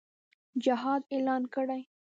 [0.65, 1.81] جهاد اعلان کړي.